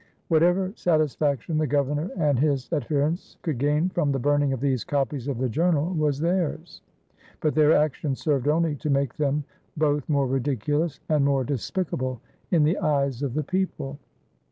Whatever 0.29 0.73
satisfaction 0.75 1.59
the 1.59 1.67
Governor 1.67 2.09
and 2.17 2.39
his 2.39 2.73
adherents 2.73 3.37
could 3.43 3.59
gain 3.59 3.87
from 3.89 4.11
the 4.11 4.17
burning 4.17 4.51
of 4.51 4.59
these 4.59 4.83
copies 4.83 5.27
of 5.27 5.37
the 5.37 5.47
Journal 5.47 5.93
was 5.93 6.17
theirs; 6.19 6.81
but 7.39 7.53
their 7.53 7.73
action 7.73 8.15
served 8.15 8.47
only 8.47 8.75
to 8.77 8.89
make 8.89 9.15
them 9.17 9.43
both 9.77 10.09
more 10.09 10.25
ridiculous 10.25 10.99
and 11.07 11.23
more 11.23 11.43
despicable 11.43 12.19
in 12.49 12.63
the 12.63 12.79
eyes 12.79 13.21
of 13.21 13.35
the 13.35 13.43
people. 13.43 13.99